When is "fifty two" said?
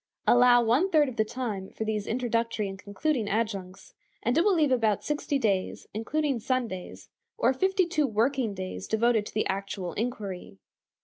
7.53-8.07